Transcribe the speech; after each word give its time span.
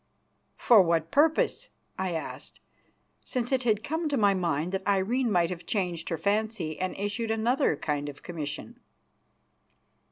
"For 0.57 0.81
what 0.81 1.11
purpose?" 1.11 1.69
I 1.99 2.13
asked, 2.13 2.59
since 3.23 3.51
it 3.51 3.83
came 3.83 4.09
to 4.09 4.17
my 4.17 4.33
mind 4.33 4.71
that 4.71 4.87
Irene 4.87 5.31
might 5.31 5.51
have 5.51 5.67
changed 5.67 6.09
her 6.09 6.17
fancy 6.17 6.79
and 6.79 6.97
issued 6.97 7.29
another 7.29 7.75
kind 7.75 8.09
of 8.09 8.23
commission. 8.23 8.79